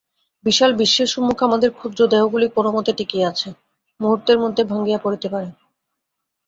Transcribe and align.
বিশাল 0.45 0.71
বিশ্বের 0.79 1.09
সম্মুখে 1.13 1.43
আমাদের 1.45 1.69
ক্ষু্দ্র 1.71 2.01
দেহগুলি 2.13 2.47
কোনমতে 2.55 2.91
টিকিয়া 2.97 3.25
আছে, 3.31 3.49
মুহূর্তমধ্যে 3.99 4.63
ভাঙিয়া 4.71 4.99
পড়িতে 5.03 5.27
পারে। 5.33 5.49